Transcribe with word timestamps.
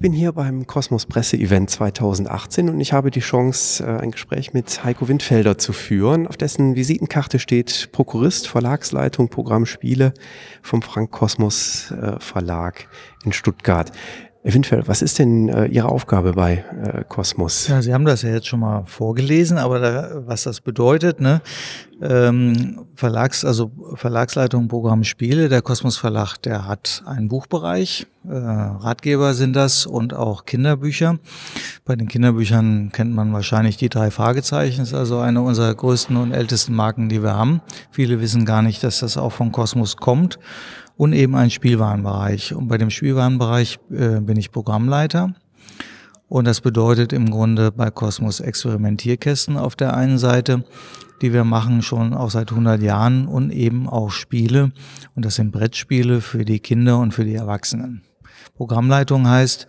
Ich 0.00 0.02
bin 0.02 0.14
hier 0.14 0.32
beim 0.32 0.66
Kosmos 0.66 1.04
Presse 1.04 1.36
Event 1.36 1.68
2018 1.68 2.70
und 2.70 2.80
ich 2.80 2.94
habe 2.94 3.10
die 3.10 3.20
Chance, 3.20 3.84
äh, 3.84 3.98
ein 4.00 4.12
Gespräch 4.12 4.54
mit 4.54 4.82
Heiko 4.82 5.08
Windfelder 5.08 5.58
zu 5.58 5.74
führen, 5.74 6.26
auf 6.26 6.38
dessen 6.38 6.74
Visitenkarte 6.74 7.38
steht 7.38 7.90
Prokurist, 7.92 8.48
Verlagsleitung, 8.48 9.28
Programm 9.28 9.66
Spiele 9.66 10.14
vom 10.62 10.80
Frank 10.80 11.10
Kosmos 11.10 11.90
äh, 11.90 12.18
Verlag 12.18 12.88
in 13.26 13.34
Stuttgart. 13.34 13.92
Windfeld, 14.42 14.88
was 14.88 15.02
ist 15.02 15.18
denn 15.18 15.50
äh, 15.50 15.66
Ihre 15.66 15.90
Aufgabe 15.90 16.32
bei 16.32 16.64
äh, 16.82 17.04
Kosmos? 17.06 17.68
Ja, 17.68 17.82
Sie 17.82 17.92
haben 17.92 18.06
das 18.06 18.22
ja 18.22 18.30
jetzt 18.30 18.46
schon 18.46 18.60
mal 18.60 18.84
vorgelesen, 18.86 19.58
aber 19.58 19.80
da, 19.80 20.10
was 20.26 20.44
das 20.44 20.62
bedeutet, 20.62 21.20
ne? 21.20 21.42
Ähm, 22.02 22.86
Verlags, 22.94 23.44
also 23.44 23.70
Verlagsleitung 23.96 24.68
Programm 24.68 25.04
Spiele, 25.04 25.50
der 25.50 25.60
Kosmos 25.60 25.98
Verlag, 25.98 26.38
der 26.38 26.66
hat 26.66 27.02
einen 27.04 27.28
Buchbereich, 27.28 28.06
äh, 28.26 28.32
Ratgeber 28.32 29.34
sind 29.34 29.54
das 29.54 29.84
und 29.84 30.14
auch 30.14 30.46
Kinderbücher. 30.46 31.18
Bei 31.84 31.96
den 31.96 32.08
Kinderbüchern 32.08 32.92
kennt 32.92 33.14
man 33.14 33.34
wahrscheinlich 33.34 33.76
die 33.76 33.90
drei 33.90 34.10
Fragezeichen, 34.10 34.80
ist 34.80 34.94
also 34.94 35.18
eine 35.18 35.42
unserer 35.42 35.74
größten 35.74 36.16
und 36.16 36.32
ältesten 36.32 36.74
Marken, 36.74 37.10
die 37.10 37.22
wir 37.22 37.34
haben. 37.34 37.60
Viele 37.90 38.22
wissen 38.22 38.46
gar 38.46 38.62
nicht, 38.62 38.82
dass 38.82 39.00
das 39.00 39.18
auch 39.18 39.32
von 39.32 39.52
Kosmos 39.52 39.98
kommt 39.98 40.38
und 41.00 41.14
eben 41.14 41.34
ein 41.34 41.48
Spielwarenbereich. 41.48 42.54
Und 42.54 42.68
bei 42.68 42.76
dem 42.76 42.90
Spielwarenbereich 42.90 43.78
äh, 43.90 44.20
bin 44.20 44.36
ich 44.36 44.52
Programmleiter. 44.52 45.34
Und 46.28 46.44
das 46.44 46.60
bedeutet 46.60 47.14
im 47.14 47.30
Grunde 47.30 47.72
bei 47.72 47.90
Cosmos 47.90 48.40
Experimentierkästen 48.40 49.56
auf 49.56 49.76
der 49.76 49.96
einen 49.96 50.18
Seite, 50.18 50.62
die 51.22 51.32
wir 51.32 51.44
machen 51.44 51.80
schon 51.80 52.12
auch 52.12 52.30
seit 52.30 52.50
100 52.50 52.82
Jahren 52.82 53.28
und 53.28 53.50
eben 53.50 53.88
auch 53.88 54.10
Spiele. 54.10 54.72
Und 55.14 55.24
das 55.24 55.36
sind 55.36 55.52
Brettspiele 55.52 56.20
für 56.20 56.44
die 56.44 56.58
Kinder 56.60 56.98
und 56.98 57.14
für 57.14 57.24
die 57.24 57.34
Erwachsenen. 57.34 58.02
Programmleitung 58.58 59.26
heißt, 59.26 59.68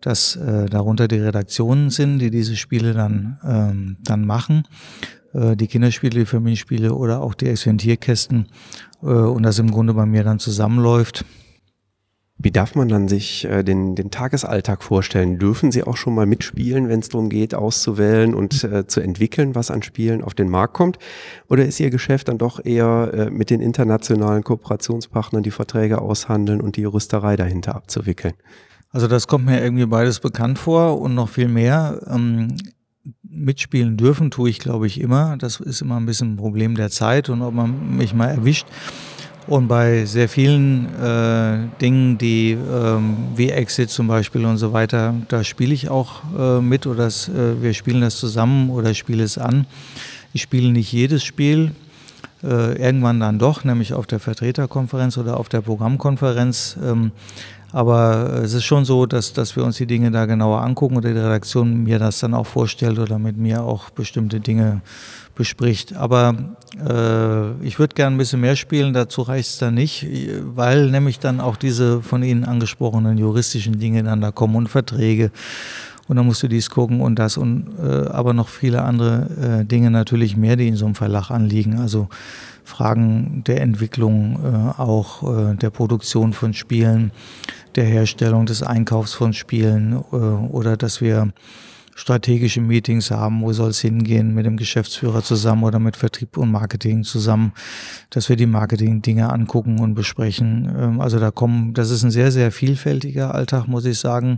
dass 0.00 0.34
äh, 0.34 0.66
darunter 0.66 1.06
die 1.06 1.20
Redaktionen 1.20 1.90
sind, 1.90 2.18
die 2.18 2.32
diese 2.32 2.56
Spiele 2.56 2.92
dann, 2.92 3.38
ähm, 3.44 3.96
dann 4.02 4.26
machen. 4.26 4.64
Äh, 5.32 5.56
die 5.56 5.66
Kinderspiele, 5.66 6.20
die 6.20 6.26
Familienspiele 6.26 6.94
oder 6.94 7.20
auch 7.20 7.34
die 7.34 7.48
Experimentierkästen 7.48 8.48
äh, 9.02 9.06
und 9.06 9.42
das 9.42 9.58
im 9.58 9.70
Grunde 9.70 9.94
bei 9.94 10.06
mir 10.06 10.24
dann 10.24 10.38
zusammenläuft. 10.38 11.24
Wie 12.44 12.50
darf 12.50 12.74
man 12.74 12.88
dann 12.88 13.06
sich 13.06 13.44
äh, 13.44 13.62
den, 13.62 13.94
den 13.94 14.10
Tagesalltag 14.10 14.82
vorstellen? 14.82 15.38
Dürfen 15.38 15.70
Sie 15.70 15.84
auch 15.84 15.96
schon 15.96 16.14
mal 16.14 16.26
mitspielen, 16.26 16.88
wenn 16.88 16.98
es 16.98 17.08
darum 17.08 17.28
geht, 17.28 17.54
auszuwählen 17.54 18.34
und 18.34 18.64
äh, 18.64 18.86
zu 18.86 19.00
entwickeln, 19.00 19.54
was 19.54 19.70
an 19.70 19.82
Spielen 19.82 20.24
auf 20.24 20.34
den 20.34 20.48
Markt 20.48 20.74
kommt? 20.74 20.98
Oder 21.48 21.64
ist 21.64 21.78
Ihr 21.78 21.90
Geschäft 21.90 22.26
dann 22.26 22.38
doch 22.38 22.64
eher 22.64 23.12
äh, 23.14 23.30
mit 23.30 23.50
den 23.50 23.60
internationalen 23.60 24.42
Kooperationspartnern 24.42 25.44
die 25.44 25.52
Verträge 25.52 26.00
aushandeln 26.00 26.60
und 26.60 26.76
die 26.76 26.80
Juristerei 26.80 27.36
dahinter 27.36 27.76
abzuwickeln? 27.76 28.34
Also 28.90 29.06
das 29.06 29.28
kommt 29.28 29.46
mir 29.46 29.62
irgendwie 29.62 29.86
beides 29.86 30.18
bekannt 30.18 30.58
vor 30.58 31.00
und 31.00 31.14
noch 31.14 31.28
viel 31.28 31.48
mehr. 31.48 32.00
Ähm, 32.10 32.56
mitspielen 33.32 33.96
dürfen 33.96 34.30
tue 34.30 34.50
ich, 34.50 34.58
glaube 34.58 34.86
ich, 34.86 35.00
immer. 35.00 35.36
Das 35.38 35.60
ist 35.60 35.80
immer 35.80 35.96
ein 35.96 36.06
bisschen 36.06 36.34
ein 36.34 36.36
Problem 36.36 36.74
der 36.74 36.90
Zeit 36.90 37.28
und 37.28 37.42
ob 37.42 37.54
man 37.54 37.96
mich 37.96 38.14
mal 38.14 38.28
erwischt. 38.28 38.66
Und 39.48 39.66
bei 39.66 40.04
sehr 40.04 40.28
vielen 40.28 40.86
äh, 41.02 41.58
Dingen, 41.80 42.16
die 42.16 42.52
ähm, 42.52 43.16
wie 43.34 43.50
Exit 43.50 43.90
zum 43.90 44.06
Beispiel 44.06 44.44
und 44.44 44.58
so 44.58 44.72
weiter, 44.72 45.14
da 45.28 45.42
spiele 45.42 45.74
ich 45.74 45.88
auch 45.88 46.22
äh, 46.38 46.60
mit 46.60 46.86
oder 46.86 47.04
das, 47.04 47.28
äh, 47.28 47.60
wir 47.60 47.74
spielen 47.74 48.02
das 48.02 48.16
zusammen 48.16 48.70
oder 48.70 48.94
spiele 48.94 49.24
es 49.24 49.38
an. 49.38 49.66
Ich 50.32 50.42
spiele 50.42 50.70
nicht 50.70 50.92
jedes 50.92 51.24
Spiel, 51.24 51.72
äh, 52.44 52.80
irgendwann 52.80 53.18
dann 53.18 53.40
doch, 53.40 53.64
nämlich 53.64 53.94
auf 53.94 54.06
der 54.06 54.20
Vertreterkonferenz 54.20 55.18
oder 55.18 55.38
auf 55.38 55.48
der 55.48 55.60
Programmkonferenz. 55.60 56.76
Ähm, 56.82 57.10
aber 57.72 58.40
es 58.42 58.52
ist 58.52 58.64
schon 58.64 58.84
so, 58.84 59.06
dass, 59.06 59.32
dass 59.32 59.56
wir 59.56 59.64
uns 59.64 59.76
die 59.78 59.86
Dinge 59.86 60.10
da 60.10 60.26
genauer 60.26 60.60
angucken 60.60 60.96
oder 60.96 61.12
die 61.12 61.18
Redaktion 61.18 61.84
mir 61.84 61.98
das 61.98 62.20
dann 62.20 62.34
auch 62.34 62.46
vorstellt 62.46 62.98
oder 62.98 63.18
mit 63.18 63.36
mir 63.36 63.62
auch 63.62 63.90
bestimmte 63.90 64.40
Dinge 64.40 64.82
bespricht. 65.34 65.96
Aber 65.96 66.34
äh, 66.78 67.52
ich 67.66 67.78
würde 67.78 67.94
gerne 67.94 68.14
ein 68.14 68.18
bisschen 68.18 68.40
mehr 68.40 68.56
spielen, 68.56 68.92
dazu 68.92 69.22
reicht 69.22 69.48
es 69.48 69.58
dann 69.58 69.74
nicht, 69.74 70.06
weil 70.42 70.90
nämlich 70.90 71.18
dann 71.18 71.40
auch 71.40 71.56
diese 71.56 72.02
von 72.02 72.22
Ihnen 72.22 72.44
angesprochenen 72.44 73.16
juristischen 73.16 73.78
Dinge 73.78 74.02
dann 74.02 74.20
da 74.20 74.30
kommen 74.30 74.56
und 74.56 74.68
Verträge. 74.68 75.30
Und 76.12 76.16
dann 76.16 76.26
musst 76.26 76.42
du 76.42 76.48
dies 76.48 76.68
gucken 76.68 77.00
und 77.00 77.18
das 77.18 77.38
und 77.38 77.68
äh, 77.82 78.06
aber 78.08 78.34
noch 78.34 78.50
viele 78.50 78.82
andere 78.82 79.60
äh, 79.62 79.64
Dinge 79.64 79.90
natürlich 79.90 80.36
mehr, 80.36 80.56
die 80.56 80.68
in 80.68 80.76
so 80.76 80.84
einem 80.84 80.94
Verlag 80.94 81.30
anliegen. 81.30 81.78
Also 81.78 82.10
Fragen 82.64 83.42
der 83.46 83.62
Entwicklung, 83.62 84.38
äh, 84.44 84.78
auch 84.78 85.22
äh, 85.22 85.54
der 85.54 85.70
Produktion 85.70 86.34
von 86.34 86.52
Spielen, 86.52 87.12
der 87.76 87.86
Herstellung 87.86 88.44
des 88.44 88.62
Einkaufs 88.62 89.14
von 89.14 89.32
Spielen 89.32 90.04
äh, 90.12 90.16
oder 90.16 90.76
dass 90.76 91.00
wir 91.00 91.32
strategische 91.94 92.60
Meetings 92.60 93.10
haben, 93.10 93.40
wo 93.40 93.54
soll 93.54 93.70
es 93.70 93.80
hingehen 93.80 94.34
mit 94.34 94.44
dem 94.44 94.58
Geschäftsführer 94.58 95.22
zusammen 95.22 95.64
oder 95.64 95.78
mit 95.78 95.96
Vertrieb 95.96 96.36
und 96.36 96.50
Marketing 96.50 97.04
zusammen, 97.04 97.54
dass 98.10 98.28
wir 98.28 98.36
die 98.36 98.44
Marketing-Dinge 98.44 99.32
angucken 99.32 99.80
und 99.80 99.94
besprechen. 99.94 100.70
Ähm, 100.78 101.00
also 101.00 101.18
da 101.18 101.30
kommen, 101.30 101.72
das 101.72 101.90
ist 101.90 102.02
ein 102.02 102.10
sehr, 102.10 102.30
sehr 102.30 102.52
vielfältiger 102.52 103.34
Alltag, 103.34 103.66
muss 103.66 103.86
ich 103.86 103.98
sagen. 103.98 104.36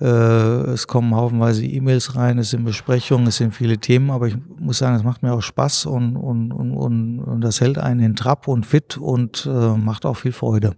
Äh, 0.00 0.04
es 0.04 0.86
kommen 0.86 1.14
haufenweise 1.14 1.64
E-Mails 1.64 2.16
rein, 2.16 2.38
es 2.38 2.50
sind 2.50 2.64
Besprechungen, 2.64 3.26
es 3.26 3.36
sind 3.36 3.54
viele 3.54 3.78
Themen, 3.78 4.10
aber 4.10 4.28
ich 4.28 4.36
muss 4.58 4.78
sagen, 4.78 4.96
es 4.96 5.04
macht 5.04 5.22
mir 5.22 5.32
auch 5.32 5.42
Spaß 5.42 5.86
und, 5.86 6.16
und, 6.16 6.52
und, 6.52 7.20
und 7.20 7.40
das 7.40 7.60
hält 7.60 7.78
einen 7.78 8.00
in 8.00 8.16
Trab 8.16 8.48
und 8.48 8.66
fit 8.66 8.96
und 8.96 9.46
äh, 9.46 9.76
macht 9.76 10.06
auch 10.06 10.16
viel 10.16 10.32
Freude. 10.32 10.72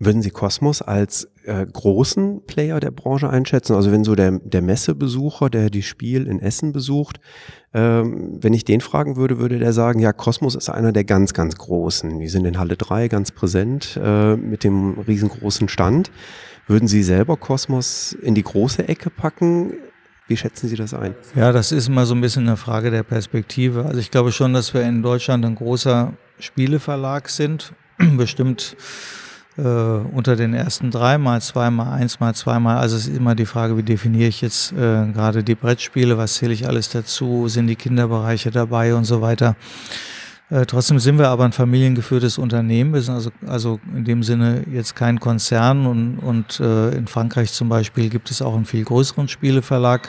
Würden 0.00 0.22
Sie 0.22 0.30
Kosmos 0.30 0.80
als 0.80 1.28
äh, 1.44 1.66
großen 1.66 2.46
Player 2.46 2.78
der 2.78 2.92
Branche 2.92 3.28
einschätzen? 3.28 3.74
Also 3.74 3.90
wenn 3.90 4.04
so 4.04 4.14
der, 4.14 4.38
der 4.38 4.62
Messebesucher, 4.62 5.50
der 5.50 5.70
die 5.70 5.82
Spiel 5.82 6.28
in 6.28 6.38
Essen 6.38 6.72
besucht, 6.72 7.18
ähm, 7.74 8.38
wenn 8.40 8.54
ich 8.54 8.64
den 8.64 8.80
fragen 8.80 9.16
würde, 9.16 9.38
würde 9.38 9.58
der 9.58 9.72
sagen, 9.72 9.98
ja, 9.98 10.12
Kosmos 10.12 10.54
ist 10.54 10.68
einer 10.68 10.92
der 10.92 11.02
ganz, 11.02 11.34
ganz 11.34 11.56
großen. 11.56 12.20
Wir 12.20 12.30
sind 12.30 12.44
in 12.44 12.60
Halle 12.60 12.76
3 12.76 13.08
ganz 13.08 13.32
präsent 13.32 13.98
äh, 14.00 14.36
mit 14.36 14.62
dem 14.62 15.00
riesengroßen 15.00 15.68
Stand. 15.68 16.12
Würden 16.68 16.86
Sie 16.86 17.02
selber 17.02 17.38
Kosmos 17.38 18.12
in 18.12 18.34
die 18.34 18.42
große 18.42 18.86
Ecke 18.88 19.08
packen? 19.08 19.72
Wie 20.26 20.36
schätzen 20.36 20.68
Sie 20.68 20.76
das 20.76 20.92
ein? 20.92 21.14
Ja, 21.34 21.50
das 21.50 21.72
ist 21.72 21.88
immer 21.88 22.04
so 22.04 22.14
ein 22.14 22.20
bisschen 22.20 22.46
eine 22.46 22.58
Frage 22.58 22.90
der 22.90 23.02
Perspektive. 23.02 23.86
Also 23.86 23.98
ich 23.98 24.10
glaube 24.10 24.32
schon, 24.32 24.52
dass 24.52 24.74
wir 24.74 24.82
in 24.82 25.02
Deutschland 25.02 25.46
ein 25.46 25.54
großer 25.54 26.12
Spieleverlag 26.38 27.30
sind. 27.30 27.72
Bestimmt 28.18 28.76
äh, 29.56 29.62
unter 29.62 30.36
den 30.36 30.52
ersten 30.52 30.90
drei 30.90 31.16
mal 31.16 31.40
zwei 31.40 31.70
mal 31.70 31.90
eins. 31.94 32.18
Also 32.20 32.96
es 32.96 33.06
ist 33.06 33.16
immer 33.16 33.34
die 33.34 33.46
Frage, 33.46 33.78
wie 33.78 33.82
definiere 33.82 34.28
ich 34.28 34.42
jetzt 34.42 34.72
äh, 34.72 35.06
gerade 35.12 35.42
die 35.42 35.54
Brettspiele, 35.54 36.18
was 36.18 36.34
zähle 36.34 36.52
ich 36.52 36.68
alles 36.68 36.90
dazu, 36.90 37.48
sind 37.48 37.66
die 37.66 37.76
Kinderbereiche 37.76 38.50
dabei 38.50 38.94
und 38.94 39.04
so 39.04 39.22
weiter. 39.22 39.56
Äh, 40.50 40.64
trotzdem 40.64 40.98
sind 40.98 41.18
wir 41.18 41.28
aber 41.28 41.44
ein 41.44 41.52
familiengeführtes 41.52 42.38
Unternehmen. 42.38 42.94
Wir 42.94 43.02
sind 43.02 43.14
also, 43.14 43.30
also 43.46 43.80
in 43.94 44.04
dem 44.04 44.22
Sinne 44.22 44.64
jetzt 44.72 44.96
kein 44.96 45.20
Konzern 45.20 45.86
und, 45.86 46.18
und 46.18 46.60
äh, 46.60 46.90
in 46.90 47.06
Frankreich 47.06 47.52
zum 47.52 47.68
Beispiel 47.68 48.08
gibt 48.08 48.30
es 48.30 48.40
auch 48.40 48.54
einen 48.54 48.64
viel 48.64 48.84
größeren 48.84 49.28
Spieleverlag 49.28 50.08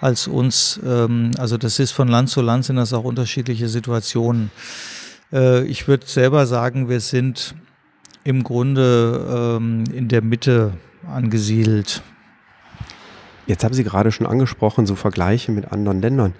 als 0.00 0.28
uns. 0.28 0.78
Ähm, 0.84 1.32
also 1.36 1.58
das 1.58 1.80
ist 1.80 1.90
von 1.90 2.06
Land 2.06 2.28
zu 2.28 2.42
Land 2.42 2.66
sind 2.66 2.76
das 2.76 2.92
auch 2.92 3.02
unterschiedliche 3.02 3.68
Situationen. 3.68 4.52
Äh, 5.32 5.64
ich 5.64 5.88
würde 5.88 6.06
selber 6.06 6.46
sagen, 6.46 6.88
wir 6.88 7.00
sind 7.00 7.56
im 8.22 8.44
Grunde 8.44 9.58
ähm, 9.58 9.82
in 9.92 10.06
der 10.06 10.22
Mitte 10.22 10.74
angesiedelt. 11.12 12.02
Jetzt 13.48 13.64
haben 13.64 13.74
Sie 13.74 13.82
gerade 13.82 14.12
schon 14.12 14.28
angesprochen, 14.28 14.86
so 14.86 14.94
Vergleiche 14.94 15.50
mit 15.50 15.72
anderen 15.72 16.00
Ländern. 16.00 16.34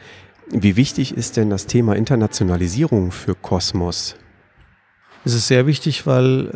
Wie 0.54 0.76
wichtig 0.76 1.16
ist 1.16 1.38
denn 1.38 1.48
das 1.48 1.66
Thema 1.66 1.96
Internationalisierung 1.96 3.10
für 3.10 3.34
Kosmos? 3.34 4.16
Es 5.24 5.32
ist 5.32 5.48
sehr 5.48 5.66
wichtig, 5.66 6.06
weil 6.06 6.48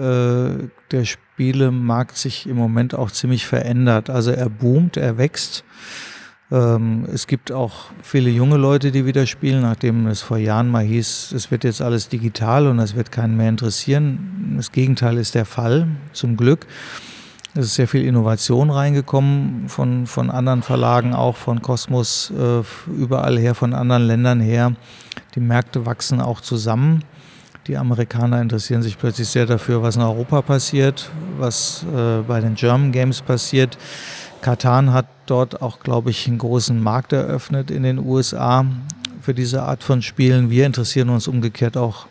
äh, 0.61 0.69
der 0.91 1.05
Spielemarkt 1.07 2.19
sich 2.19 2.47
im 2.47 2.57
Moment 2.57 2.95
auch 2.95 3.11
ziemlich 3.11 3.47
verändert. 3.47 4.11
Also 4.11 4.33
er 4.33 4.51
boomt, 4.51 4.99
er 4.99 5.17
wächst. 5.17 5.65
Ähm, 6.53 7.07
es 7.11 7.27
gibt 7.27 7.51
auch 7.51 7.87
viele 8.03 8.29
junge 8.29 8.59
Leute, 8.59 8.93
die 8.93 9.07
wieder 9.07 9.25
spielen, 9.25 9.63
nachdem 9.63 10.07
es 10.09 10.21
vor 10.21 10.37
Jahren 10.37 10.69
mal 10.69 10.85
hieß, 10.85 11.33
es 11.33 11.51
wird 11.51 11.65
jetzt 11.65 11.81
alles 11.81 12.11
digital 12.11 12.67
und 12.67 12.79
es 12.79 12.97
wird 12.97 13.11
keinen 13.11 13.39
mehr 13.39 13.49
interessieren. 13.49 14.55
Das 14.57 14.73
Gegenteil 14.73 15.17
ist 15.17 15.35
der 15.35 15.47
Fall, 15.47 15.89
zum 16.13 16.37
Glück. 16.37 16.67
Es 17.59 17.69
ist 17.69 17.75
sehr 17.77 17.89
viel 17.89 18.05
Innovation 18.05 18.69
reingekommen 18.69 19.71
von, 19.71 20.07
von 20.07 20.31
anderen 20.31 20.63
Verlagen, 20.63 21.15
auch 21.15 21.37
von 21.37 21.63
Kosmos, 21.63 22.31
äh, 22.31 22.63
überall 22.91 23.39
her, 23.39 23.55
von 23.55 23.73
anderen 23.73 24.07
Ländern 24.07 24.41
her. 24.41 24.75
Die 25.35 25.41
Märkte 25.41 25.87
wachsen 25.87 26.21
auch 26.21 26.43
zusammen. 26.43 27.03
die 27.67 27.79
Amerikaner 27.79 28.43
interessieren 28.43 28.83
sich 28.83 28.99
plötzlich 28.99 29.29
sehr 29.29 29.47
dafür, 29.47 29.83
was 29.83 29.97
in 29.97 30.03
Europa 30.03 30.43
passiert, 30.43 31.11
was 31.39 31.85
äh, 31.97 32.21
bei 32.21 32.41
den 32.41 32.57
German 32.57 32.93
Games 32.93 33.23
passiert. 33.23 33.79
Katan 34.43 34.93
hat 34.93 35.07
dort 35.25 35.63
auch, 35.63 35.81
glaube 35.81 36.11
ich, 36.11 36.29
einen 36.29 36.39
großen 36.39 36.81
Markt 36.81 37.15
eröffnet 37.15 37.71
in 37.71 37.83
den 37.85 37.99
USA 37.99 38.67
für 39.23 39.33
diese 39.33 39.63
Art 39.63 39.83
von 39.83 40.03
Spielen. 40.03 40.51
Wir 40.51 40.67
interessieren 40.67 41.09
uns 41.09 41.27
umgekehrt 41.27 41.79
auch 41.79 42.07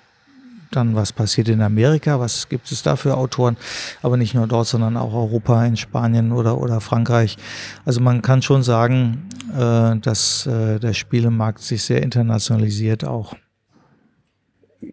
dann, 0.76 0.96
was 0.96 1.14
passiert 1.14 1.50
in 1.50 1.62
Amerika, 1.62 2.20
was 2.20 2.50
gibt 2.50 2.72
es 2.72 2.84
da 2.84 2.96
für 2.96 3.18
Autoren, 3.18 3.58
aber 4.02 4.18
nicht 4.18 4.34
nur 4.34 4.48
dort, 4.48 4.68
sondern 4.68 4.98
auch 4.98 5.14
Europa, 5.14 5.66
in 5.66 5.78
Spanien 5.78 6.32
oder, 6.32 6.60
oder 6.60 6.82
Frankreich. 6.82 7.38
Also 7.86 8.02
man 8.02 8.22
kann 8.22 8.42
schon 8.42 8.64
sagen, 8.64 9.30
äh, 9.54 9.98
dass 9.98 10.46
äh, 10.46 10.80
der 10.80 10.94
Spielemarkt 10.94 11.62
sich 11.62 11.84
sehr 11.84 12.04
internationalisiert 12.04 13.06
auch. 13.06 13.36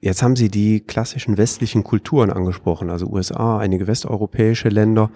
Jetzt 0.00 0.22
haben 0.22 0.36
Sie 0.36 0.48
die 0.48 0.80
klassischen 0.80 1.36
westlichen 1.36 1.84
Kulturen 1.84 2.30
angesprochen, 2.30 2.90
also 2.90 3.06
USA, 3.06 3.58
einige 3.58 3.86
westeuropäische 3.86 4.68
Länder. 4.68 5.10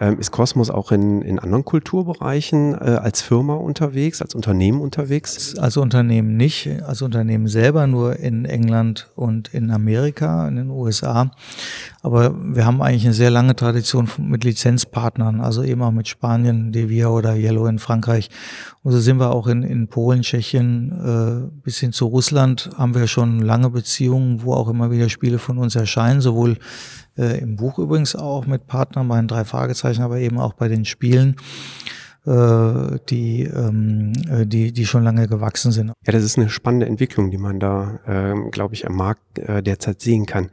Ähm, 0.00 0.18
ist 0.18 0.30
Cosmos 0.30 0.70
auch 0.70 0.92
in, 0.92 1.22
in 1.22 1.38
anderen 1.38 1.64
Kulturbereichen 1.64 2.74
äh, 2.74 2.98
als 3.02 3.22
Firma 3.22 3.54
unterwegs, 3.54 4.20
als 4.20 4.34
Unternehmen 4.34 4.80
unterwegs? 4.80 5.56
Als 5.56 5.76
Unternehmen 5.76 6.36
nicht, 6.36 6.68
als 6.86 7.02
Unternehmen 7.02 7.46
selber 7.46 7.86
nur 7.86 8.18
in 8.18 8.44
England 8.44 9.10
und 9.14 9.52
in 9.54 9.70
Amerika, 9.70 10.48
in 10.48 10.56
den 10.56 10.70
USA. 10.70 11.30
Aber 12.02 12.34
wir 12.34 12.64
haben 12.64 12.82
eigentlich 12.82 13.04
eine 13.04 13.14
sehr 13.14 13.30
lange 13.30 13.56
Tradition 13.56 14.08
mit 14.18 14.44
Lizenzpartnern, 14.44 15.40
also 15.40 15.62
eben 15.62 15.82
auch 15.82 15.92
mit 15.92 16.08
Spanien, 16.08 16.72
Devia 16.72 17.08
oder 17.08 17.34
Yellow 17.34 17.66
in 17.66 17.78
Frankreich. 17.78 18.30
Und 18.82 18.92
so 18.92 19.00
sind 19.00 19.18
wir 19.18 19.30
auch 19.32 19.48
in, 19.48 19.62
in 19.62 19.88
Polen, 19.88 20.22
Tschechien 20.22 20.92
äh, 20.92 21.60
bis 21.64 21.78
hin 21.78 21.92
zu 21.92 22.06
Russland 22.06 22.70
haben 22.78 22.94
wir 22.94 23.08
schon 23.08 23.40
lange 23.40 23.68
Beziehungen, 23.70 24.15
wo 24.42 24.54
auch 24.54 24.68
immer 24.68 24.90
wieder 24.90 25.08
Spiele 25.08 25.38
von 25.38 25.58
uns 25.58 25.76
erscheinen, 25.76 26.20
sowohl 26.20 26.58
äh, 27.16 27.40
im 27.40 27.56
Buch 27.56 27.78
übrigens 27.78 28.16
auch 28.16 28.46
mit 28.46 28.66
Partnern 28.66 29.08
bei 29.08 29.16
den 29.16 29.28
drei 29.28 29.44
Fragezeichen, 29.44 30.02
aber 30.02 30.18
eben 30.18 30.38
auch 30.38 30.54
bei 30.54 30.68
den 30.68 30.84
Spielen 30.84 31.36
äh, 32.26 32.98
die, 33.08 33.44
ähm, 33.44 34.12
äh, 34.28 34.46
die, 34.46 34.72
die 34.72 34.86
schon 34.86 35.04
lange 35.04 35.28
gewachsen 35.28 35.72
sind. 35.72 35.92
Ja, 36.04 36.12
das 36.12 36.24
ist 36.24 36.38
eine 36.38 36.48
spannende 36.48 36.86
Entwicklung, 36.86 37.30
die 37.30 37.38
man 37.38 37.60
da, 37.60 38.00
ähm, 38.06 38.50
glaube 38.50 38.74
ich, 38.74 38.86
am 38.86 38.96
Markt 38.96 39.38
äh, 39.38 39.62
derzeit 39.62 40.00
sehen 40.00 40.26
kann. 40.26 40.50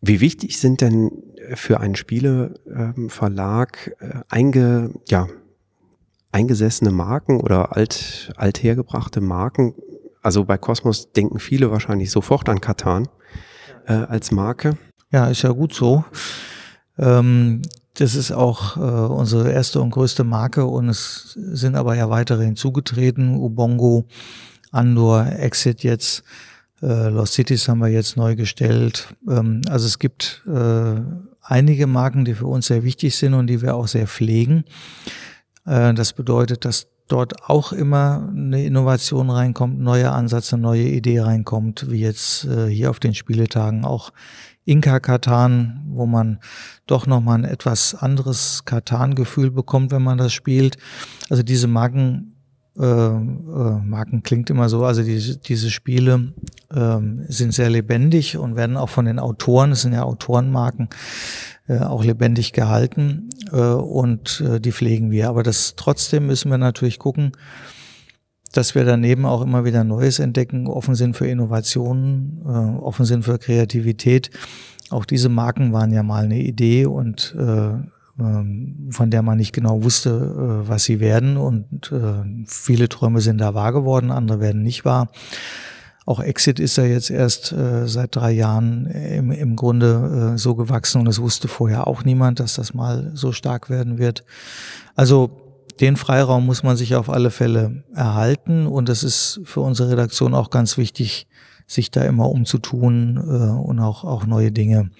Wie 0.00 0.20
wichtig 0.20 0.58
sind 0.58 0.80
denn 0.80 1.12
für 1.54 1.80
einen 1.80 1.94
Spieleverlag 1.94 3.96
äh, 4.00 4.20
einge, 4.28 4.90
ja, 5.08 5.28
eingesessene 6.32 6.90
Marken 6.90 7.40
oder 7.40 7.76
alt, 7.76 8.32
althergebrachte 8.36 9.20
Marken? 9.20 9.74
Also 10.22 10.44
bei 10.44 10.56
Cosmos 10.56 11.12
denken 11.12 11.38
viele 11.38 11.70
wahrscheinlich 11.70 12.10
sofort 12.10 12.48
an 12.48 12.60
Katan 12.60 13.08
äh, 13.86 13.92
als 13.92 14.30
Marke. 14.30 14.78
Ja, 15.10 15.26
ist 15.28 15.42
ja 15.42 15.50
gut 15.50 15.74
so. 15.74 16.04
Ähm, 16.98 17.62
das 17.94 18.14
ist 18.14 18.32
auch 18.32 18.76
äh, 18.76 18.80
unsere 18.80 19.52
erste 19.52 19.80
und 19.80 19.90
größte 19.90 20.24
Marke 20.24 20.64
und 20.64 20.88
es 20.88 21.32
sind 21.34 21.74
aber 21.74 21.94
ja 21.94 22.08
weitere 22.08 22.44
hinzugetreten. 22.44 23.36
Ubongo, 23.36 24.06
Andor, 24.70 25.26
Exit 25.26 25.82
jetzt, 25.82 26.22
äh, 26.80 27.08
Lost 27.08 27.34
Cities 27.34 27.68
haben 27.68 27.80
wir 27.80 27.88
jetzt 27.88 28.16
neu 28.16 28.34
gestellt. 28.34 29.14
Ähm, 29.28 29.60
also 29.68 29.86
es 29.86 29.98
gibt 29.98 30.42
äh, 30.46 31.00
einige 31.42 31.86
Marken, 31.86 32.24
die 32.24 32.34
für 32.34 32.46
uns 32.46 32.68
sehr 32.68 32.82
wichtig 32.82 33.16
sind 33.16 33.34
und 33.34 33.48
die 33.48 33.60
wir 33.60 33.74
auch 33.74 33.88
sehr 33.88 34.06
pflegen. 34.06 34.64
Äh, 35.66 35.92
das 35.92 36.14
bedeutet, 36.14 36.64
dass 36.64 36.86
dort 37.12 37.48
auch 37.48 37.72
immer 37.72 38.28
eine 38.34 38.64
Innovation 38.64 39.28
reinkommt, 39.28 39.78
neuer 39.78 40.12
Ansatz, 40.12 40.52
eine 40.52 40.62
neue 40.62 40.84
Idee 40.84 41.20
reinkommt, 41.20 41.90
wie 41.90 42.00
jetzt 42.00 42.46
äh, 42.46 42.68
hier 42.68 42.88
auf 42.88 43.00
den 43.00 43.14
Spieletagen 43.14 43.84
auch 43.84 44.12
Inka 44.64 44.98
Katan, 45.00 45.82
wo 45.88 46.06
man 46.06 46.38
doch 46.86 47.06
nochmal 47.06 47.38
ein 47.38 47.44
etwas 47.44 47.94
anderes 47.94 48.64
Katan-Gefühl 48.64 49.50
bekommt, 49.50 49.90
wenn 49.90 50.02
man 50.02 50.18
das 50.18 50.32
spielt. 50.32 50.78
Also 51.28 51.42
diese 51.42 51.66
Marken, 51.66 52.31
äh, 52.78 52.84
äh, 52.84 53.18
Marken 53.18 54.22
klingt 54.22 54.48
immer 54.48 54.68
so, 54.68 54.84
also 54.84 55.02
diese, 55.02 55.36
diese 55.36 55.70
Spiele 55.70 56.32
äh, 56.74 56.98
sind 57.28 57.52
sehr 57.52 57.68
lebendig 57.68 58.38
und 58.38 58.56
werden 58.56 58.76
auch 58.76 58.88
von 58.88 59.04
den 59.04 59.18
Autoren, 59.18 59.72
es 59.72 59.82
sind 59.82 59.92
ja 59.92 60.04
Autorenmarken, 60.04 60.88
äh, 61.68 61.78
auch 61.78 62.02
lebendig 62.02 62.52
gehalten 62.52 63.30
äh, 63.52 63.56
und 63.60 64.42
äh, 64.46 64.58
die 64.58 64.72
pflegen 64.72 65.10
wir. 65.10 65.28
Aber 65.28 65.42
das 65.42 65.74
trotzdem 65.76 66.26
müssen 66.26 66.50
wir 66.50 66.58
natürlich 66.58 66.98
gucken, 66.98 67.32
dass 68.52 68.74
wir 68.74 68.84
daneben 68.84 69.26
auch 69.26 69.42
immer 69.42 69.64
wieder 69.64 69.84
Neues 69.84 70.18
entdecken, 70.18 70.66
offen 70.66 70.94
sind 70.94 71.16
für 71.16 71.26
Innovationen, 71.26 72.42
offen 72.82 73.06
sind 73.06 73.24
für 73.24 73.38
Kreativität. 73.38 74.30
Auch 74.90 75.06
diese 75.06 75.30
Marken 75.30 75.72
waren 75.72 75.90
ja 75.90 76.02
mal 76.02 76.24
eine 76.24 76.38
Idee 76.38 76.84
und 76.84 77.34
ähm, 77.38 77.91
von 78.16 79.10
der 79.10 79.22
man 79.22 79.38
nicht 79.38 79.52
genau 79.52 79.82
wusste, 79.82 80.10
äh, 80.10 80.68
was 80.68 80.84
sie 80.84 81.00
werden. 81.00 81.36
Und 81.36 81.90
äh, 81.92 82.44
viele 82.46 82.88
Träume 82.88 83.20
sind 83.20 83.38
da 83.38 83.54
wahr 83.54 83.72
geworden, 83.72 84.10
andere 84.10 84.40
werden 84.40 84.62
nicht 84.62 84.84
wahr. 84.84 85.08
Auch 86.04 86.20
Exit 86.20 86.58
ist 86.58 86.76
ja 86.76 86.84
jetzt 86.84 87.10
erst 87.10 87.52
äh, 87.52 87.86
seit 87.86 88.14
drei 88.16 88.32
Jahren 88.32 88.86
im, 88.86 89.30
im 89.30 89.56
Grunde 89.56 90.32
so 90.36 90.56
gewachsen 90.56 91.00
und 91.00 91.06
es 91.06 91.20
wusste 91.20 91.46
vorher 91.46 91.86
auch 91.86 92.04
niemand, 92.04 92.40
dass 92.40 92.54
das 92.54 92.74
mal 92.74 93.12
so 93.14 93.30
stark 93.30 93.70
werden 93.70 93.98
wird. 93.98 94.24
Also 94.96 95.30
den 95.80 95.96
Freiraum 95.96 96.44
muss 96.44 96.64
man 96.64 96.76
sich 96.76 96.96
auf 96.96 97.08
alle 97.08 97.30
Fälle 97.30 97.84
erhalten 97.94 98.66
und 98.66 98.88
es 98.88 99.04
ist 99.04 99.40
für 99.44 99.60
unsere 99.60 99.92
Redaktion 99.92 100.34
auch 100.34 100.50
ganz 100.50 100.76
wichtig, 100.76 101.28
sich 101.68 101.90
da 101.90 102.02
immer 102.02 102.28
umzutun 102.28 103.16
und 103.16 103.78
auch, 103.78 104.04
auch 104.04 104.26
neue 104.26 104.52
Dinge 104.52 104.90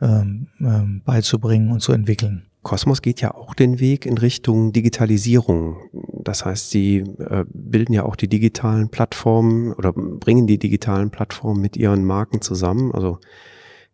ähm, 0.00 0.46
ähm, 0.60 1.02
beizubringen 1.04 1.72
und 1.72 1.80
zu 1.80 1.92
entwickeln. 1.92 2.47
Kosmos 2.68 3.00
geht 3.00 3.22
ja 3.22 3.34
auch 3.34 3.54
den 3.54 3.80
Weg 3.80 4.04
in 4.04 4.18
Richtung 4.18 4.74
Digitalisierung. 4.74 5.78
Das 6.22 6.44
heißt, 6.44 6.68
sie 6.68 6.98
äh, 6.98 7.46
bilden 7.48 7.94
ja 7.94 8.02
auch 8.02 8.14
die 8.14 8.28
digitalen 8.28 8.90
Plattformen 8.90 9.72
oder 9.72 9.94
bringen 9.94 10.46
die 10.46 10.58
digitalen 10.58 11.08
Plattformen 11.08 11.62
mit 11.62 11.78
ihren 11.78 12.04
Marken 12.04 12.42
zusammen. 12.42 12.92
Also 12.92 13.20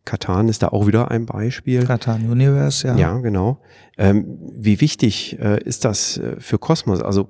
Katan 0.05 0.49
ist 0.49 0.65
da 0.65 0.71
auch 0.71 0.89
wieder 0.89 1.13
ein 1.13 1.25
Beispiel. 1.25 1.85
Katan 1.85 2.29
Universe, 2.29 2.85
ja. 2.85 2.97
Ja, 2.97 3.19
genau. 3.19 3.61
Ähm, 3.97 4.41
wie 4.57 4.81
wichtig 4.81 5.39
äh, 5.39 5.63
ist 5.63 5.85
das 5.85 6.19
äh, 6.19 6.35
für 6.41 6.59
Kosmos? 6.59 7.01
Also 7.01 7.29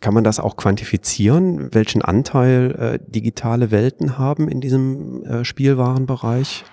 kann 0.00 0.14
man 0.14 0.24
das 0.24 0.40
auch 0.40 0.56
quantifizieren, 0.56 1.72
welchen 1.72 2.02
Anteil 2.02 2.72
äh, 2.72 2.98
digitale 3.08 3.70
Welten 3.70 4.18
haben 4.18 4.48
in 4.48 4.60
diesem 4.60 5.22
äh, 5.26 5.44
Spielwarenbereich? 5.44 6.64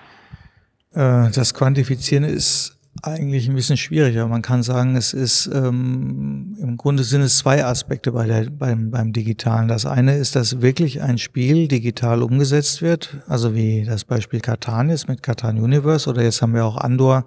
Äh, 0.94 1.30
das 1.30 1.54
Quantifizieren 1.54 2.24
ist 2.24 2.79
eigentlich 3.02 3.48
ein 3.48 3.54
bisschen 3.54 3.76
schwieriger. 3.76 4.26
Man 4.26 4.42
kann 4.42 4.62
sagen, 4.62 4.96
es 4.96 5.12
ist 5.12 5.50
ähm, 5.52 6.56
im 6.60 6.76
Grunde 6.76 7.04
sind 7.04 7.22
es 7.22 7.38
zwei 7.38 7.64
Aspekte 7.64 8.12
bei 8.12 8.26
der, 8.26 8.50
beim, 8.50 8.90
beim 8.90 9.12
Digitalen. 9.12 9.68
Das 9.68 9.86
eine 9.86 10.16
ist, 10.16 10.36
dass 10.36 10.60
wirklich 10.60 11.02
ein 11.02 11.18
Spiel 11.18 11.68
digital 11.68 12.22
umgesetzt 12.22 12.82
wird, 12.82 13.16
also 13.26 13.54
wie 13.54 13.84
das 13.84 14.04
Beispiel 14.04 14.40
Katan 14.40 14.90
ist 14.90 15.08
mit 15.08 15.22
Katan 15.22 15.58
Universe 15.58 16.08
oder 16.08 16.22
jetzt 16.22 16.42
haben 16.42 16.54
wir 16.54 16.64
auch 16.64 16.76
Andor, 16.76 17.24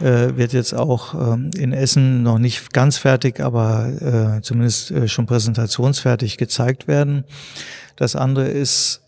äh, 0.00 0.36
wird 0.36 0.52
jetzt 0.52 0.74
auch 0.74 1.14
ähm, 1.14 1.50
in 1.56 1.72
Essen 1.72 2.22
noch 2.22 2.38
nicht 2.38 2.72
ganz 2.72 2.98
fertig, 2.98 3.40
aber 3.40 4.38
äh, 4.38 4.42
zumindest 4.42 4.90
äh, 4.90 5.08
schon 5.08 5.26
präsentationsfertig 5.26 6.38
gezeigt 6.38 6.88
werden. 6.88 7.24
Das 7.96 8.16
andere 8.16 8.48
ist, 8.48 9.01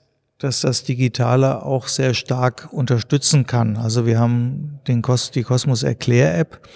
dass 0.45 0.61
das 0.61 0.83
Digitale 0.83 1.63
auch 1.63 1.89
sehr 1.89 2.13
stark 2.13 2.69
unterstützen 2.71 3.47
kann. 3.47 3.79
Also 3.79 4.05
wir 4.05 4.19
haben 4.19 4.79
den 4.87 5.01
Kos 5.01 5.31
die 5.31 5.43
Cosmos 5.43 5.83
Erklär 5.83 6.39
App. 6.39 6.69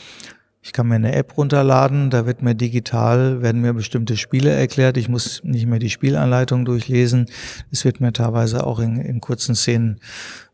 Ich 0.63 0.73
kann 0.73 0.89
mir 0.89 0.95
eine 0.95 1.15
App 1.15 1.37
runterladen, 1.37 2.09
da 2.09 2.25
wird 2.25 2.41
mir 2.41 2.55
digital, 2.55 3.43
werden 3.43 3.61
mir 3.61 3.75
bestimmte 3.75 4.17
Spiele 4.17 4.51
erklärt. 4.51 4.97
Ich 4.97 5.11
muss 5.11 5.43
nicht 5.45 5.67
mehr 5.67 5.79
die 5.79 5.91
Spielanleitung 5.91 6.65
durchlesen. 6.65 7.27
Es 7.71 7.85
wird 7.85 8.01
mir 8.01 8.15
teilweise 8.15 8.67
auch 8.67 8.81
in, 8.81 8.97
in 8.97 9.21
kurzen 9.21 9.55
Szenen 9.55 10.01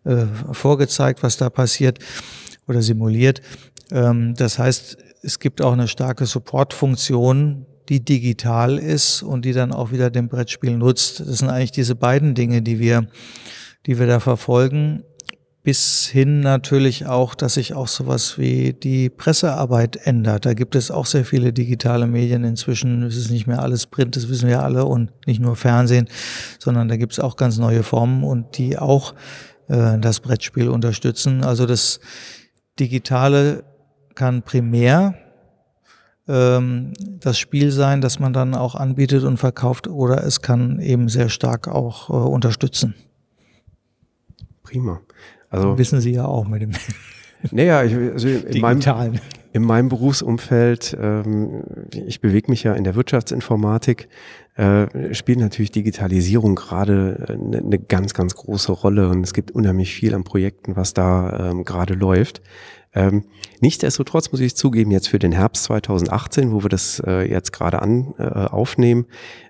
äh, 0.02 0.26
vorgezeigt, 0.50 1.22
was 1.22 1.36
da 1.36 1.50
passiert 1.50 2.00
oder 2.66 2.82
simuliert. 2.82 3.42
Ähm, 3.92 4.34
das 4.34 4.58
heißt, 4.58 4.98
es 5.22 5.38
gibt 5.38 5.62
auch 5.62 5.72
eine 5.72 5.86
starke 5.86 6.26
Supportfunktion, 6.26 7.64
die 7.88 8.04
digital 8.04 8.78
ist 8.78 9.22
und 9.22 9.44
die 9.44 9.52
dann 9.52 9.72
auch 9.72 9.92
wieder 9.92 10.10
dem 10.10 10.28
Brettspiel 10.28 10.76
nutzt. 10.76 11.20
Das 11.20 11.38
sind 11.38 11.50
eigentlich 11.50 11.72
diese 11.72 11.94
beiden 11.94 12.34
Dinge, 12.34 12.62
die 12.62 12.78
wir, 12.78 13.06
die 13.86 13.98
wir 13.98 14.06
da 14.06 14.20
verfolgen. 14.20 15.04
Bis 15.62 16.06
hin 16.06 16.40
natürlich 16.40 17.06
auch, 17.06 17.34
dass 17.34 17.54
sich 17.54 17.72
auch 17.72 17.88
sowas 17.88 18.36
wie 18.38 18.74
die 18.74 19.08
Pressearbeit 19.08 19.96
ändert. 20.04 20.44
Da 20.44 20.52
gibt 20.52 20.74
es 20.74 20.90
auch 20.90 21.06
sehr 21.06 21.24
viele 21.24 21.54
digitale 21.54 22.06
Medien 22.06 22.44
inzwischen. 22.44 23.02
Es 23.02 23.16
ist 23.16 23.30
nicht 23.30 23.46
mehr 23.46 23.62
alles 23.62 23.86
Print, 23.86 24.14
das 24.14 24.28
wissen 24.28 24.48
wir 24.48 24.62
alle 24.62 24.84
und 24.84 25.10
nicht 25.26 25.40
nur 25.40 25.56
Fernsehen, 25.56 26.08
sondern 26.58 26.88
da 26.88 26.96
gibt 26.96 27.14
es 27.14 27.20
auch 27.20 27.36
ganz 27.36 27.56
neue 27.56 27.82
Formen 27.82 28.24
und 28.24 28.58
die 28.58 28.76
auch 28.76 29.14
äh, 29.68 29.98
das 29.98 30.20
Brettspiel 30.20 30.68
unterstützen. 30.68 31.42
Also 31.42 31.64
das 31.64 31.98
Digitale 32.78 33.64
kann 34.14 34.42
primär 34.42 35.14
ähm, 36.28 36.92
das 37.20 37.38
Spiel 37.38 37.70
sein, 37.70 38.00
das 38.00 38.18
man 38.18 38.32
dann 38.32 38.54
auch 38.54 38.74
anbietet 38.74 39.24
und 39.24 39.36
verkauft, 39.36 39.88
oder 39.88 40.24
es 40.24 40.40
kann 40.40 40.78
eben 40.80 41.08
sehr 41.08 41.28
stark 41.28 41.68
auch 41.68 42.10
äh, 42.10 42.12
unterstützen. 42.12 42.94
Prima. 44.62 45.00
Also 45.50 45.78
wissen 45.78 46.00
Sie 46.00 46.12
ja 46.12 46.24
auch 46.24 46.48
mit 46.48 46.62
dem 46.62 46.72
naja, 47.52 47.84
ich, 47.84 47.94
also 47.94 48.28
in, 48.28 48.60
meinem, 48.60 48.80
in 49.52 49.62
meinem 49.62 49.88
Berufsumfeld, 49.88 50.96
ähm, 51.00 51.62
ich 51.92 52.20
bewege 52.20 52.50
mich 52.50 52.64
ja 52.64 52.72
in 52.74 52.82
der 52.82 52.96
Wirtschaftsinformatik, 52.96 54.08
äh, 54.56 55.14
spielt 55.14 55.38
natürlich 55.38 55.70
Digitalisierung 55.70 56.54
gerade 56.56 57.26
eine, 57.28 57.58
eine 57.58 57.78
ganz, 57.78 58.14
ganz 58.14 58.34
große 58.34 58.72
Rolle 58.72 59.08
und 59.08 59.22
es 59.22 59.32
gibt 59.32 59.52
unheimlich 59.52 59.94
viel 59.94 60.14
an 60.14 60.24
Projekten, 60.24 60.74
was 60.76 60.94
da 60.94 61.50
ähm, 61.50 61.64
gerade 61.64 61.94
läuft. 61.94 62.40
Ähm, 62.94 63.24
nichtsdestotrotz 63.60 64.30
muss 64.30 64.40
ich 64.40 64.54
zugeben, 64.54 64.90
jetzt 64.90 65.08
für 65.08 65.18
den 65.18 65.32
Herbst 65.32 65.64
2018, 65.64 66.52
wo 66.52 66.62
wir 66.62 66.68
das 66.68 67.02
äh, 67.04 67.28
jetzt 67.28 67.52
gerade 67.52 67.82
an 67.82 68.14
äh, 68.18 68.22
aufnehmen, 68.22 69.06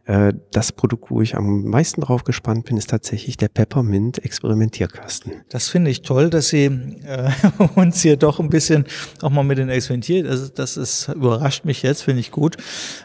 äh, 0.06 0.32
das 0.50 0.72
Produkt, 0.72 1.10
wo 1.10 1.20
ich 1.20 1.36
am 1.36 1.64
meisten 1.64 2.00
drauf 2.00 2.24
gespannt 2.24 2.64
bin, 2.66 2.76
ist 2.76 2.90
tatsächlich 2.90 3.36
der 3.36 3.48
Peppermint 3.48 4.24
Experimentierkasten. 4.24 5.32
Das 5.48 5.68
finde 5.68 5.90
ich 5.90 6.02
toll, 6.02 6.30
dass 6.30 6.48
Sie 6.48 6.64
äh, 6.64 7.30
uns 7.74 8.02
hier 8.02 8.16
doch 8.16 8.40
ein 8.40 8.48
bisschen 8.48 8.84
auch 9.20 9.30
mal 9.30 9.44
mit 9.44 9.58
den 9.58 9.68
Experimentiert. 9.68 10.26
Also 10.26 10.48
das 10.48 10.76
ist 10.76 11.08
überrascht 11.08 11.64
mich 11.64 11.82
jetzt, 11.82 12.02
finde 12.02 12.20
ich 12.20 12.30
gut. 12.30 12.56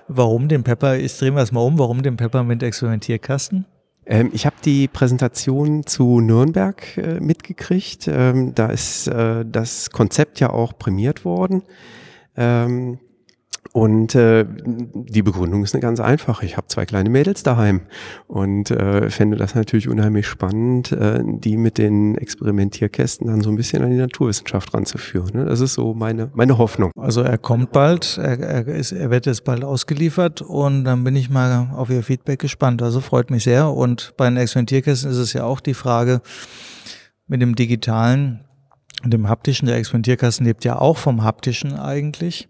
Warum 0.07 0.47
den 0.47 0.63
Pepper? 0.63 0.97
Ich 0.97 1.19
wir 1.19 1.37
es 1.37 1.51
mal 1.51 1.61
um. 1.61 1.77
Warum 1.77 2.01
den 2.01 2.17
Peppermint 2.17 2.63
Experimentierkasten? 2.63 3.65
Ähm, 4.09 4.31
ich 4.33 4.47
habe 4.47 4.55
die 4.65 4.87
Präsentation 4.87 5.85
zu 5.85 6.19
Nürnberg 6.19 6.97
äh, 6.97 7.19
mitgekriegt. 7.19 8.07
Ähm, 8.07 8.55
da 8.55 8.67
ist 8.67 9.07
äh, 9.07 9.45
das 9.45 9.91
Konzept 9.91 10.39
ja 10.39 10.49
auch 10.49 10.77
prämiert 10.77 11.23
worden. 11.23 11.61
Ähm, 12.35 12.97
und 13.71 14.15
äh, 14.15 14.45
die 14.49 15.21
Begründung 15.21 15.63
ist 15.63 15.75
eine 15.75 15.81
ganz 15.81 15.99
einfache. 15.99 16.45
Ich 16.45 16.57
habe 16.57 16.67
zwei 16.67 16.85
kleine 16.85 17.09
Mädels 17.09 17.43
daheim 17.43 17.81
und 18.27 18.71
äh, 18.71 19.09
fände 19.11 19.37
das 19.37 19.53
natürlich 19.53 19.87
unheimlich 19.87 20.27
spannend, 20.27 20.91
äh, 20.91 21.21
die 21.23 21.55
mit 21.55 21.77
den 21.77 22.15
Experimentierkästen 22.15 23.27
dann 23.27 23.41
so 23.41 23.49
ein 23.51 23.55
bisschen 23.55 23.83
an 23.83 23.91
die 23.91 23.97
Naturwissenschaft 23.97 24.73
ranzuführen. 24.73 25.31
Ne? 25.33 25.45
Das 25.45 25.59
ist 25.59 25.75
so 25.75 25.93
meine, 25.93 26.31
meine 26.33 26.57
Hoffnung. 26.57 26.91
Also 26.95 27.21
er 27.21 27.37
kommt 27.37 27.71
bald, 27.71 28.17
er, 28.17 28.39
er, 28.39 28.67
ist, 28.67 28.91
er 28.91 29.11
wird 29.11 29.27
jetzt 29.27 29.43
bald 29.43 29.63
ausgeliefert 29.63 30.41
und 30.41 30.83
dann 30.83 31.03
bin 31.03 31.15
ich 31.15 31.29
mal 31.29 31.69
auf 31.75 31.91
Ihr 31.91 32.01
Feedback 32.01 32.39
gespannt. 32.39 32.81
Also 32.81 33.01
freut 33.01 33.29
mich 33.29 33.43
sehr. 33.43 33.69
Und 33.69 34.13
bei 34.17 34.27
den 34.27 34.37
Experimentierkästen 34.37 35.11
ist 35.11 35.17
es 35.17 35.33
ja 35.33 35.43
auch 35.43 35.59
die 35.59 35.75
Frage 35.75 36.21
mit 37.27 37.39
dem 37.41 37.55
digitalen, 37.55 38.39
dem 39.05 39.29
haptischen. 39.29 39.67
Der 39.67 39.77
Experimentierkasten 39.77 40.45
lebt 40.45 40.65
ja 40.65 40.79
auch 40.79 40.97
vom 40.97 41.23
haptischen 41.23 41.73
eigentlich 41.73 42.49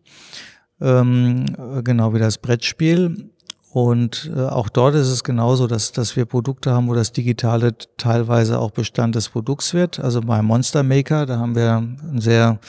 ähm, 0.82 1.46
genau 1.84 2.14
wie 2.14 2.20
das 2.20 2.38
Brettspiel. 2.38 3.30
Und 3.72 4.32
äh, 4.36 4.46
auch 4.46 4.68
dort 4.68 4.96
ist 4.96 5.10
es 5.10 5.24
genauso, 5.24 5.68
dass, 5.68 5.92
dass 5.92 6.16
wir 6.16 6.26
Produkte 6.26 6.72
haben, 6.72 6.88
wo 6.88 6.96
das 6.96 7.12
Digitale 7.12 7.76
teilweise 7.98 8.58
auch 8.60 8.72
Bestand 8.72 9.14
des 9.16 9.30
Produkts 9.30 9.74
wird. 9.74 10.00
Also 10.00 10.22
bei 10.22 10.42
Monster 10.42 10.82
Maker, 10.82 11.28
da 11.28 11.38
haben 11.38 11.56
wir 11.56 11.76
einen 11.76 12.20
sehr 12.20 12.60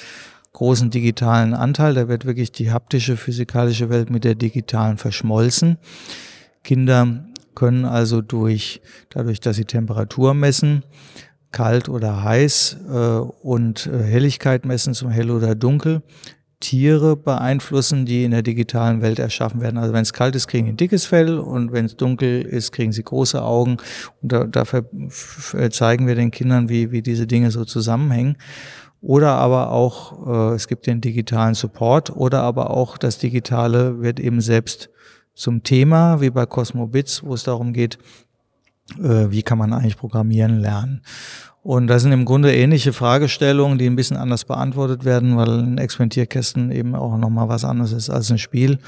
großen 0.53 0.91
digitalen 0.91 1.55
Anteil. 1.55 1.95
Da 1.95 2.09
wird 2.09 2.27
wirklich 2.27 2.53
die 2.53 2.71
haptische, 2.71 3.17
physikalische 3.17 3.89
Welt 3.89 4.11
mit 4.11 4.25
der 4.25 4.35
digitalen 4.35 4.99
verschmolzen. 4.99 5.79
Kinder 6.65 7.25
können 7.55 7.87
also 7.87 8.21
durch, 8.21 8.83
dadurch, 9.09 9.41
dass 9.41 9.57
sie 9.57 9.65
Temperatur 9.65 10.35
messen, 10.35 10.85
kalt 11.51 11.89
oder 11.89 12.23
heiß 12.23 12.77
äh, 12.89 12.95
und 13.43 13.87
äh, 13.87 14.03
Helligkeit 14.03 14.65
messen 14.65 14.95
zum 14.95 15.11
hell 15.11 15.31
oder 15.31 15.55
dunkel, 15.55 16.03
Tiere 16.61 17.17
beeinflussen, 17.17 18.05
die 18.05 18.25
in 18.25 18.31
der 18.31 18.43
digitalen 18.43 19.01
Welt 19.01 19.19
erschaffen 19.19 19.63
werden. 19.63 19.79
Also 19.79 19.95
wenn 19.95 20.03
es 20.03 20.13
kalt 20.13 20.35
ist, 20.35 20.47
kriegen 20.47 20.67
sie 20.67 20.73
ein 20.73 20.77
dickes 20.77 21.07
Fell 21.07 21.39
und 21.39 21.73
wenn 21.73 21.87
es 21.87 21.97
dunkel 21.97 22.43
ist, 22.43 22.73
kriegen 22.73 22.93
sie 22.93 23.03
große 23.03 23.43
Augen. 23.43 23.79
Und 24.21 24.33
da, 24.33 24.45
dafür 24.45 24.85
zeigen 25.71 26.07
wir 26.07 26.15
den 26.15 26.31
Kindern, 26.31 26.69
wie, 26.69 26.93
wie 26.93 27.03
diese 27.03 27.27
Dinge 27.27 27.51
so 27.51 27.65
zusammenhängen. 27.65 28.37
Oder 29.01 29.31
aber 29.33 29.73
auch, 29.73 30.53
äh, 30.53 30.55
es 30.55 30.69
gibt 30.69 30.87
den 30.87 31.01
digitalen 31.01 31.55
Support 31.55 32.11
oder 32.11 32.43
aber 32.43 32.71
auch 32.71 32.99
das 32.99 33.19
Digitale 33.19 34.03
wird 34.03 34.21
eben 34.21 34.43
selbst 34.43 34.91
zum 35.33 35.63
Thema, 35.63 36.21
wie 36.21 36.29
bei 36.29 36.45
Cosmobits, 36.45 37.23
wo 37.25 37.33
es 37.33 37.45
darum 37.45 37.73
geht, 37.73 37.97
äh, 38.99 39.31
wie 39.31 39.43
kann 39.43 39.57
man 39.57 39.73
eigentlich 39.73 39.97
programmieren 39.97 40.59
lernen. 40.59 41.03
Und 41.63 41.89
das 41.89 42.03
sind 42.03 42.13
im 42.13 42.25
Grunde 42.25 42.55
ähnliche 42.55 42.93
Fragestellungen, 42.93 43.77
die 43.77 43.87
ein 43.87 43.97
bisschen 43.97 44.17
anders 44.17 44.45
beantwortet 44.45 45.05
werden, 45.05 45.37
weil 45.37 45.51
ein 45.51 45.79
Experimentierkästen 45.79 46.71
eben 46.71 46.95
auch 46.95 47.17
nochmal 47.19 47.49
was 47.49 47.65
anderes 47.65 47.93
ist 47.93 48.09
als 48.09 48.31
ein 48.31 48.39
Spiel. 48.39 48.79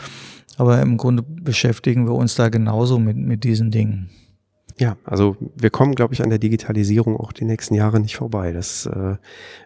Aber 0.57 0.81
im 0.81 0.97
Grunde 0.97 1.23
beschäftigen 1.23 2.07
wir 2.07 2.15
uns 2.15 2.35
da 2.35 2.49
genauso 2.49 2.99
mit, 2.99 3.17
mit 3.17 3.45
diesen 3.45 3.71
Dingen. 3.71 4.11
Ja, 4.79 4.97
also 5.05 5.37
wir 5.55 5.71
kommen, 5.71 5.95
glaube 5.95 6.15
ich, 6.15 6.23
an 6.23 6.31
der 6.31 6.39
Digitalisierung 6.39 7.17
auch 7.19 7.33
die 7.33 7.45
nächsten 7.45 7.75
Jahre 7.75 8.01
nicht 8.01 8.17
vorbei. 8.17 8.53
Das 8.53 8.87
äh, 8.87 9.17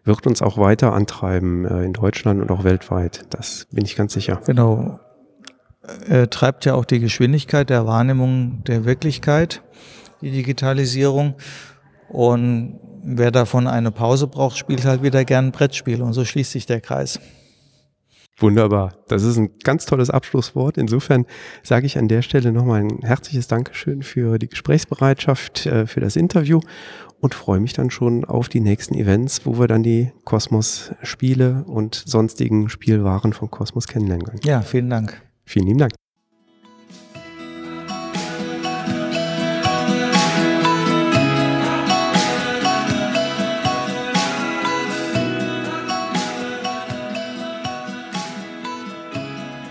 wird 0.04 0.26
uns 0.26 0.42
auch 0.42 0.58
weiter 0.58 0.92
antreiben 0.92 1.64
äh, 1.64 1.84
in 1.84 1.92
Deutschland 1.92 2.42
und 2.42 2.50
auch 2.50 2.64
weltweit. 2.64 3.24
Das 3.30 3.68
bin 3.70 3.84
ich 3.84 3.94
ganz 3.94 4.14
sicher. 4.14 4.40
Genau. 4.46 4.98
Äh, 6.08 6.26
treibt 6.26 6.64
ja 6.64 6.74
auch 6.74 6.84
die 6.84 6.98
Geschwindigkeit 6.98 7.70
der 7.70 7.86
Wahrnehmung 7.86 8.64
der 8.64 8.84
Wirklichkeit, 8.84 9.62
die 10.20 10.32
Digitalisierung. 10.32 11.34
Und 12.08 12.80
wer 13.06 13.30
davon 13.30 13.66
eine 13.66 13.90
Pause 13.90 14.26
braucht, 14.26 14.58
spielt 14.58 14.84
halt 14.84 15.02
wieder 15.02 15.24
gern 15.24 15.52
Brettspiele 15.52 16.04
und 16.04 16.12
so 16.12 16.24
schließt 16.24 16.52
sich 16.52 16.66
der 16.66 16.80
Kreis. 16.80 17.20
Wunderbar. 18.38 18.92
Das 19.08 19.22
ist 19.22 19.38
ein 19.38 19.50
ganz 19.64 19.86
tolles 19.86 20.10
Abschlusswort. 20.10 20.76
Insofern 20.76 21.24
sage 21.62 21.86
ich 21.86 21.96
an 21.96 22.06
der 22.06 22.20
Stelle 22.20 22.52
nochmal 22.52 22.82
ein 22.82 22.98
herzliches 23.02 23.48
Dankeschön 23.48 24.02
für 24.02 24.38
die 24.38 24.48
Gesprächsbereitschaft, 24.48 25.64
äh, 25.64 25.86
für 25.86 26.00
das 26.00 26.16
Interview 26.16 26.60
und 27.20 27.34
freue 27.34 27.60
mich 27.60 27.72
dann 27.72 27.90
schon 27.90 28.26
auf 28.26 28.50
die 28.50 28.60
nächsten 28.60 28.94
Events, 28.94 29.46
wo 29.46 29.58
wir 29.58 29.68
dann 29.68 29.82
die 29.82 30.12
Kosmos-Spiele 30.24 31.64
und 31.66 32.02
sonstigen 32.06 32.68
Spielwaren 32.68 33.32
von 33.32 33.50
Kosmos 33.50 33.88
kennenlernen 33.88 34.26
können. 34.26 34.40
Ja, 34.44 34.60
vielen 34.60 34.90
Dank. 34.90 35.22
Vielen 35.46 35.66
lieben 35.66 35.78
Dank. 35.78 35.92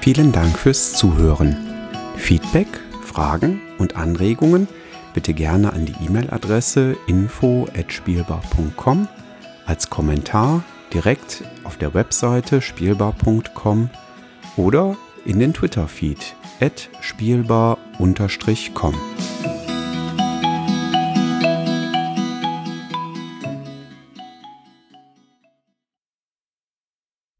Vielen 0.06 0.32
Dank 0.32 0.58
fürs 0.60 0.94
Zuhören. 0.94 1.58
Feedback, 2.16 2.68
Fragen 3.04 3.60
und 3.80 3.96
Anregungen 3.96 4.68
bitte 5.16 5.34
gerne 5.34 5.74
an 5.74 5.88
die 5.88 5.96
E-Mail-Adresse 6.06 6.96
info@spielbar.com 7.08 9.08
als 9.66 9.90
Kommentar 9.90 10.64
direkt 10.94 11.44
auf 11.64 11.78
der 11.78 11.96
Webseite 11.96 12.62
spielbar.com 12.62 13.90
oder 14.58 14.96
in 15.26 15.40
den 15.40 15.56
Twitter-Feed 15.56 16.36
spielbar-com. 17.02 18.94